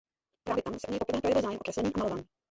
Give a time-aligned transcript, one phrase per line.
[0.43, 2.23] Právě tam se u něj poprvé projevil zájem o kreslení a malování.